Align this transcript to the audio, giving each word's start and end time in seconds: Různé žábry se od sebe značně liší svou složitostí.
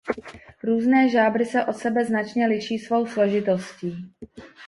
Různé 0.63 1.09
žábry 1.09 1.45
se 1.45 1.65
od 1.65 1.73
sebe 1.73 2.05
značně 2.05 2.47
liší 2.47 2.79
svou 2.79 3.05
složitostí. 3.05 4.13